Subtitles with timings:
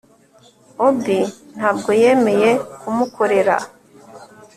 [0.87, 1.17] obi
[1.57, 3.55] ntabwo yemeye kumukorera